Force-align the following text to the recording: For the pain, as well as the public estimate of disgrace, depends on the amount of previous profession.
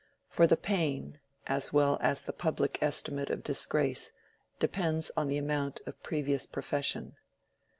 For 0.27 0.47
the 0.47 0.57
pain, 0.57 1.19
as 1.45 1.71
well 1.71 1.99
as 2.01 2.25
the 2.25 2.33
public 2.33 2.79
estimate 2.81 3.29
of 3.29 3.43
disgrace, 3.43 4.11
depends 4.57 5.11
on 5.15 5.27
the 5.27 5.37
amount 5.37 5.79
of 5.85 6.01
previous 6.01 6.47
profession. 6.47 7.17